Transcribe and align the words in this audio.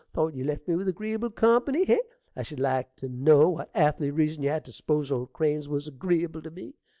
Thought 0.13 0.33
ye 0.33 0.43
left 0.43 0.67
me 0.67 0.75
with 0.75 0.87
agreeable 0.87 1.29
company, 1.29 1.85
hey? 1.85 1.99
I 2.35 2.41
should 2.41 2.59
like 2.59 2.95
to 2.95 3.07
know 3.07 3.49
what 3.49 3.69
arthly 3.75 4.09
reason 4.09 4.41
you 4.41 4.49
had 4.49 4.65
to 4.65 4.71
s'pose 4.71 5.11
old 5.11 5.31
Crane's 5.31 5.69
was 5.69 5.87
agreeable 5.87 6.41
to 6.41 6.49
me? 6.49 6.73